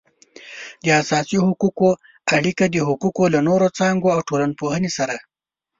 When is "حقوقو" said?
1.45-1.89, 2.87-3.23